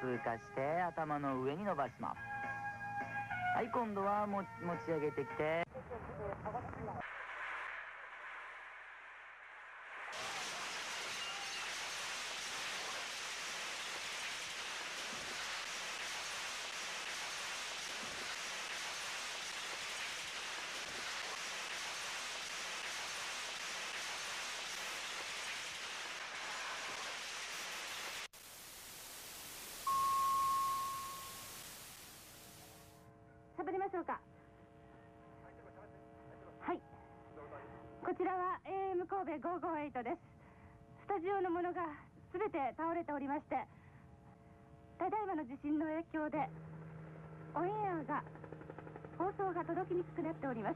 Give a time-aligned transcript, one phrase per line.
[0.00, 2.18] 通過して頭の上に伸ばします。
[3.56, 4.46] はい今度は持ち
[4.88, 5.66] 上げてきて。
[33.95, 34.19] しょうか
[36.59, 36.79] はい
[38.03, 40.19] こちらは AM 神戸558です
[41.07, 41.87] スタジオのものが
[42.35, 43.55] 全て倒れておりまして
[44.99, 46.43] ただいまの地震の影響で
[47.55, 48.23] オンエアが
[49.17, 50.75] 放送が届きにくくなっております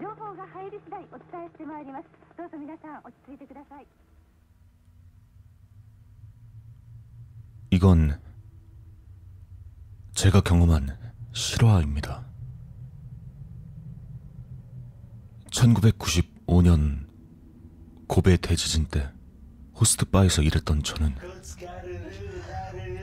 [0.00, 2.08] 情報が入り次第お伝えしてまいります
[2.38, 3.86] どうぞ皆さん落ち着いてください
[7.70, 8.16] 이건
[10.14, 11.04] 제가 경험한
[11.34, 12.27] 실화입니다.
[15.59, 17.05] 1995년
[18.07, 19.11] 고베 대지진 때
[19.75, 21.13] 호스트바에서 일했던 저는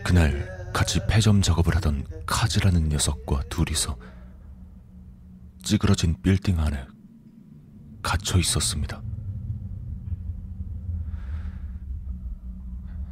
[0.02, 3.98] 그날 같이 폐점 작업을 하던 카즈라는 녀석과 둘이서
[5.64, 6.86] 찌그러진 빌딩 안에
[8.02, 9.02] 갇혀 있었습니다.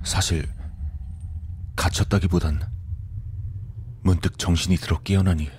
[0.04, 0.48] 사실
[1.76, 2.60] 갇혔다기보단
[4.02, 5.50] 문득 정신이 들어 깨어나니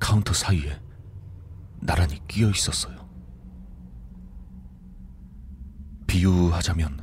[0.00, 0.89] 카운터 사이에
[1.80, 3.08] 나란히 끼어 있었어요.
[6.06, 7.00] 비유하자면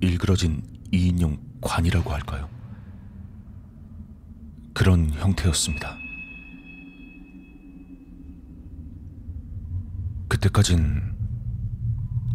[0.00, 2.48] 일그러진 2인용 관이라고 할까요?
[4.74, 5.96] 그런 형태였습니다.
[10.28, 11.14] 그때까진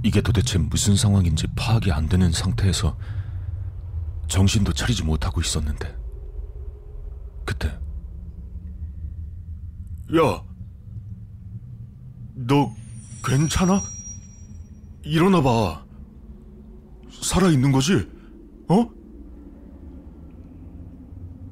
[0.03, 2.97] 이게 도대체 무슨 상황인지 파악이 안 되는 상태에서
[4.27, 5.97] 정신도 차리지 못하고 있었는데
[7.45, 7.67] 그때
[10.15, 10.43] 야,
[12.47, 12.73] 너
[13.23, 13.81] 괜찮아?
[15.03, 15.83] 일어나 봐.
[17.21, 18.07] 살아 있는 거지?
[18.69, 18.89] 어?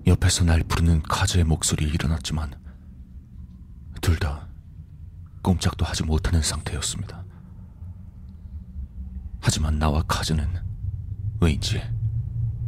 [0.06, 2.52] 옆에서 날 부르는 카즈의 목소리에 일어났지만
[4.02, 4.48] 둘 다
[5.42, 7.26] 꼼짝도 하지 못하는 상태였습니다.
[9.42, 10.48] 하지만 나와 카즈는
[11.42, 11.82] 왜인지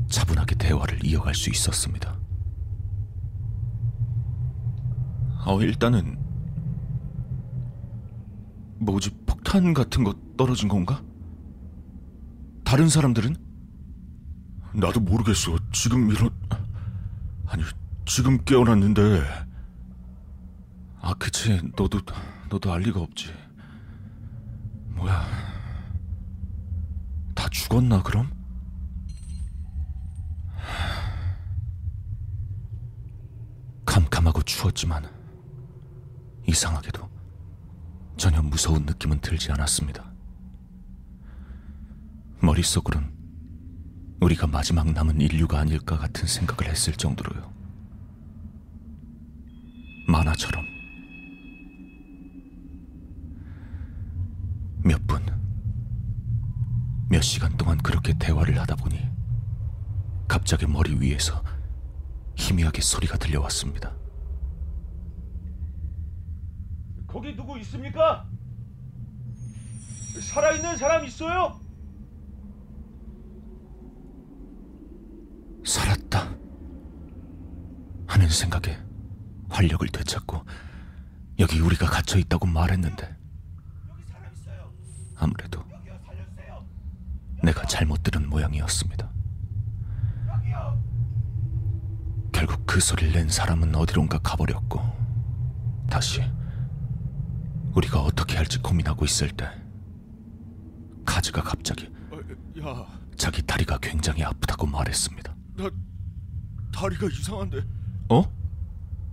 [0.09, 2.17] 차분하게 대화를 이어갈 수 있었습니다.
[5.45, 6.19] 어, 일단은
[8.79, 11.03] 뭐지 폭탄 같은 거 떨어진 건가?
[12.63, 13.35] 다른 사람들은?
[14.73, 15.57] 나도 모르겠어.
[15.71, 16.29] 지금 이런
[17.47, 17.63] 아니
[18.05, 19.23] 지금 깨어났는데
[21.01, 21.99] 아 그치 너도
[22.49, 23.33] 너도 알 리가 없지.
[24.95, 25.25] 뭐야
[27.35, 28.29] 다 죽었나 그럼?
[33.85, 35.09] 캄캄하고 추웠지만
[36.47, 37.09] 이상하게도
[38.19, 40.11] 전혀 무서운 느낌은 들지 않았습니다.
[42.41, 43.13] 머릿속으론
[44.19, 47.49] 우리가 마지막 남은 인류가 아닐까 같은 생각을 했을 정도로요.
[50.09, 50.65] 만화처럼
[54.83, 55.25] 몇 분,
[57.07, 58.99] 몇 시간 동안 그렇게 대화를 하다 보니
[60.27, 61.41] 갑자기 머리 위에서
[62.35, 63.98] 희미하게 소리가 들려왔습니다.
[67.19, 68.25] 거기 누구 있습니까?
[70.21, 71.59] 살아있는 사람 있어요?
[75.65, 76.33] 살았다
[78.07, 78.79] 하는 생각에
[79.49, 80.45] 활력을 되찾고
[81.39, 83.13] 여기 우리가 갇혀 있다고 말했는데
[85.17, 85.61] 아무래도
[87.43, 89.11] 내가 잘못 들은 모양이었습니다.
[92.31, 94.79] 결국 그 소리를 낸 사람은 어디론가 가버렸고
[95.89, 96.23] 다시
[97.79, 99.49] 우리가 어떻게 할지 고민하고 있을 때
[101.05, 101.89] 카즈가 갑자기
[102.61, 102.85] 야,
[103.15, 105.33] 자기 다리가 굉장히 아프다고 말했습니다.
[105.55, 105.69] 나
[106.73, 107.63] 다리가 이상한데.
[108.09, 108.21] 어?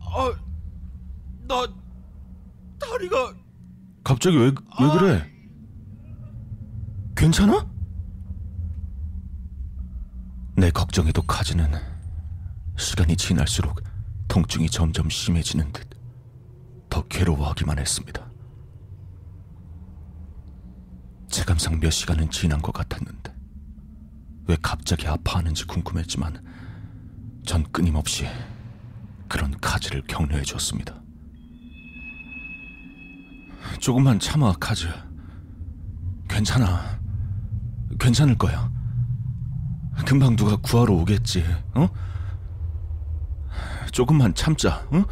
[0.01, 0.35] 아,
[1.47, 1.67] 나
[2.79, 3.35] 다리가
[4.03, 5.33] 갑자기 왜, 왜 그래?
[7.17, 7.67] 괜찮아?
[10.57, 11.71] 내 걱정에도 카즈는
[12.77, 13.81] 시간이 지날수록
[14.29, 15.87] 통증이 점점 심해지는 듯
[16.89, 18.27] 더 괴로워하기만 했습니다.
[21.37, 23.31] 체감상 몇 시간은 지난 것 같았는데
[24.49, 26.43] 왜 갑자기 아파하는지 궁금했지만
[27.45, 28.27] 전 끊임없이
[29.29, 30.95] 그런 카즈를 격려해 줬습니다.
[33.81, 34.89] 조금만 참아, 카즈.
[36.27, 36.99] 괜찮아.
[38.01, 38.73] 괜찮을 거야.
[40.07, 41.45] 금방 누가 구하러 오겠지.
[41.75, 41.87] 어?
[43.93, 44.89] 조금만 참자.
[44.95, 45.05] 응?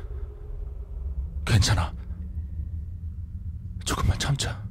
[1.44, 1.92] 괜찮아.
[3.84, 4.64] 조금만 참자.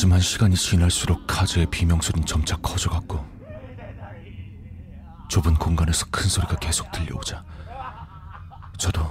[0.00, 3.22] 하지만 시간이 지날수록 카즈의 비명소리는 점차 커져갔고
[5.28, 7.44] 좁은 공간에서 큰 소리가 계속 들려오자
[8.78, 9.02] 저도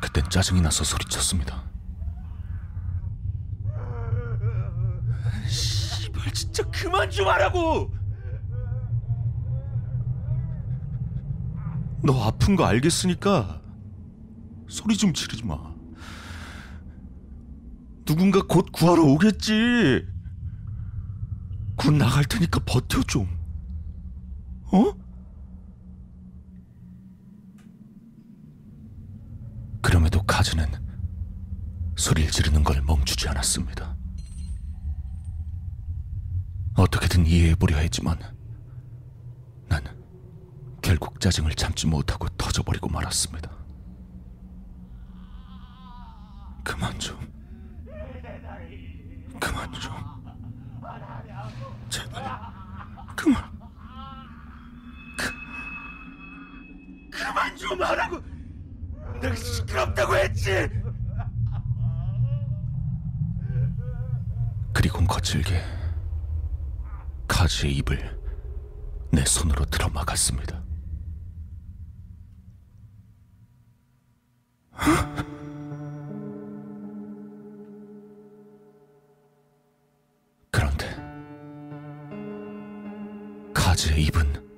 [0.00, 1.64] 그땐 짜증이 나서 소리쳤습니다.
[5.48, 7.92] 씨발 진짜 그만 좀 하라고.
[12.04, 13.60] 너 아픈 거 알겠으니까
[14.68, 15.67] 소리 좀 지르지 마.
[18.08, 20.02] 누군가 곧 구하러 오겠지.
[21.76, 23.28] 곧 나갈 테니까 버텨 좀.
[24.72, 24.94] 어?
[29.82, 30.64] 그럼에도 카즈는
[31.96, 33.94] 소리를 지르는 걸 멈추지 않았습니다.
[36.76, 38.18] 어떻게든 이해해보려 했지만
[39.68, 39.84] 난
[40.80, 43.50] 결국 짜증을 참지 못하고 터져버리고 말았습니다.
[46.64, 47.18] 그만 좀.
[49.40, 49.92] 그만 좀.
[51.88, 52.22] 제발.
[53.16, 53.58] 그만.
[57.84, 58.20] 하라고.
[59.20, 60.68] 내가 시끄럽다고 했지.
[64.72, 65.60] 그리고 거칠게
[67.26, 68.18] 카즈의 입을
[69.10, 70.62] 내 손으로 들어막았습니다.
[80.50, 80.86] 그런데
[83.52, 84.48] 카즈의 입은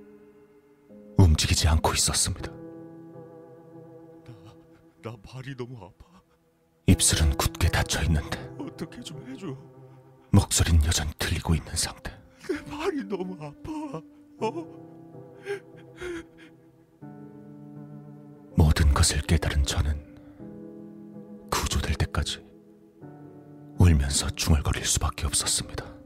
[1.17, 2.60] 움직이지 않고 있었습니다.
[5.03, 6.23] 나 발이 너무 아파.
[6.87, 9.57] 입술은 굳게 닫혀 있는데 어떻게 좀 해줘.
[10.31, 12.13] 목소리는 여전히 들리고 있는 상태.
[12.49, 14.03] 내 발이 너무 아파.
[14.47, 14.81] 어?
[18.57, 22.45] 모든 것을 깨달은 저는 구조될 때까지
[23.79, 26.00] 울면서 중얼거릴 수밖에 없었습니다.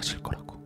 [0.00, 0.58] 다 괜찮아질 거라고.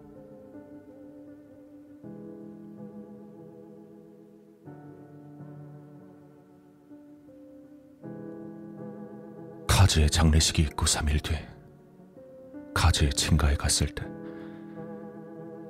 [9.66, 11.34] 카즈의 장례식이 있고 3일 뒤
[12.74, 14.04] 카즈의 친가에 갔을 때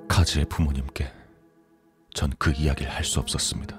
[0.07, 1.11] 카즈의 부모님께
[2.13, 3.77] 전 그 이야기를 할 수 없었습니다.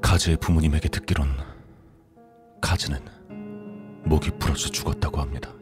[0.00, 1.28] 카즈의 부모님에게 듣기론
[2.60, 2.98] 카즈는
[4.04, 5.52] 목이 부러져 죽었다고 합니다.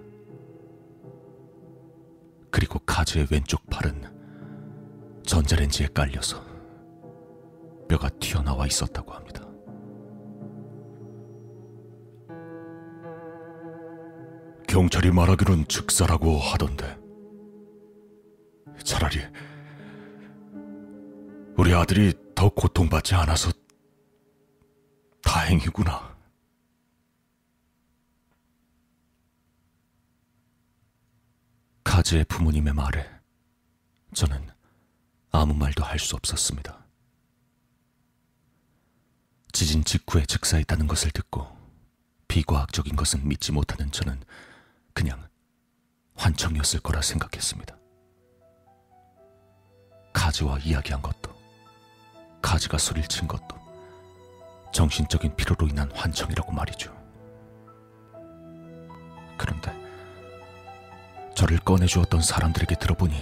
[2.58, 4.02] 그리고 카즈의 왼쪽 팔은
[5.25, 6.44] 전자레인지에 깔려서
[7.88, 9.44] 뼈가 튀어나와 있었다고 합니다.
[14.66, 16.99] 경찰이 말하기론 즉사라고 하던데
[18.82, 19.20] 차라리
[21.56, 23.52] 우리 아들이 더 고통받지 않아서
[25.22, 26.18] 다행이구나.
[31.99, 33.11] 카즈의 부모님의 말에
[34.14, 34.49] 저는
[35.33, 36.87] 아무 말도 할 수 없었습니다.
[39.50, 41.49] 지진 직후에 즉사했다는 것을 듣고
[42.28, 44.23] 비과학적인 것은 믿지 못하는 저는
[44.93, 45.28] 그냥
[46.14, 47.76] 환청이었을 거라 생각했습니다.
[50.12, 51.37] 카즈와 이야기한 것도,
[52.40, 53.59] 카즈가 소리를 친 것도
[54.73, 56.98] 정신적인 피로로 인한 환청이라고 말이죠.
[61.38, 63.14] 저를 꺼내주었던 사람들에게 들어보니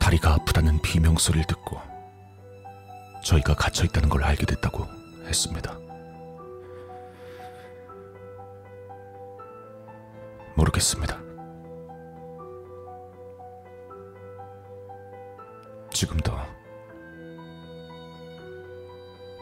[0.00, 1.80] 다리가 아프다는 비명 소리를 듣고
[3.22, 4.88] 저희가 갇혀 있다는 걸 알게 됐다고
[5.26, 5.78] 했습니다.
[10.56, 11.16] 모르겠습니다.
[15.92, 16.36] 지금도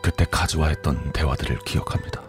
[0.03, 2.28] 그때 카즈와 했던 대화들을 기억합니다.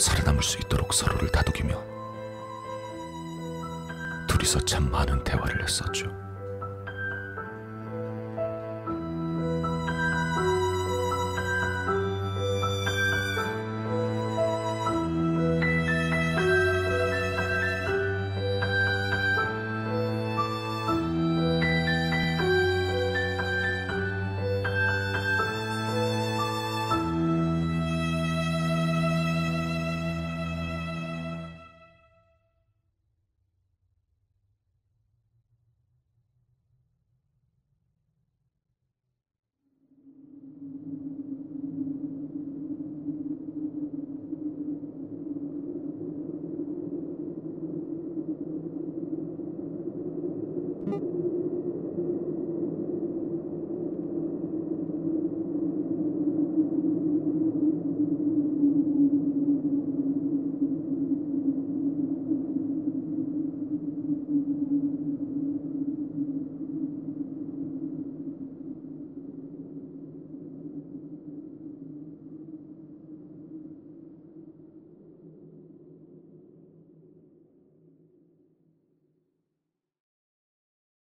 [0.00, 1.90] 살아남을 수 있도록 서로를 다독이며
[4.26, 6.10] 둘이서 참 많은 대화를 했었죠.